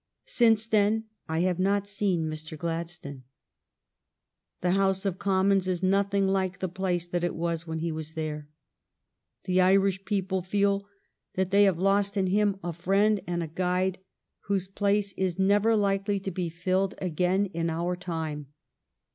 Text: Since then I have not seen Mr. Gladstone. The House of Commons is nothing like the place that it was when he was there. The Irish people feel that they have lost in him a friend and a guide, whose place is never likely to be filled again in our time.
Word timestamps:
Since 0.25 0.65
then 0.65 1.03
I 1.29 1.41
have 1.41 1.59
not 1.59 1.85
seen 1.87 2.23
Mr. 2.27 2.57
Gladstone. 2.57 3.21
The 4.61 4.71
House 4.71 5.05
of 5.05 5.19
Commons 5.19 5.67
is 5.67 5.83
nothing 5.83 6.27
like 6.27 6.57
the 6.57 6.67
place 6.69 7.05
that 7.05 7.23
it 7.23 7.35
was 7.35 7.67
when 7.67 7.77
he 7.77 7.91
was 7.91 8.13
there. 8.13 8.47
The 9.43 9.61
Irish 9.61 10.03
people 10.05 10.41
feel 10.41 10.87
that 11.35 11.51
they 11.51 11.65
have 11.65 11.77
lost 11.77 12.17
in 12.17 12.25
him 12.25 12.57
a 12.63 12.73
friend 12.73 13.21
and 13.27 13.43
a 13.43 13.47
guide, 13.47 13.99
whose 14.45 14.67
place 14.67 15.13
is 15.17 15.37
never 15.37 15.75
likely 15.75 16.19
to 16.21 16.31
be 16.31 16.49
filled 16.49 16.95
again 16.97 17.45
in 17.45 17.69
our 17.69 17.95
time. 17.95 18.47